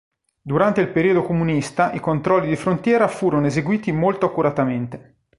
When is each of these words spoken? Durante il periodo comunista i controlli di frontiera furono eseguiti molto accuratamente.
Durante 0.41 0.81
il 0.81 0.89
periodo 0.89 1.21
comunista 1.21 1.91
i 1.91 1.99
controlli 1.99 2.47
di 2.47 2.55
frontiera 2.55 3.07
furono 3.07 3.45
eseguiti 3.45 3.91
molto 3.91 4.25
accuratamente. 4.25 5.17